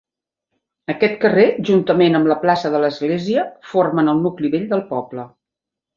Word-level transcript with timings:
Aquest 0.93 1.13
carrer 1.25 1.43
juntament 1.69 2.19
amb 2.21 2.31
la 2.33 2.37
plaça 2.45 2.71
de 2.77 2.81
l'Església 2.85 3.47
formen 3.75 4.11
el 4.15 4.25
nucli 4.27 4.55
vell 4.57 4.67
del 4.73 4.83
poble. 4.95 5.29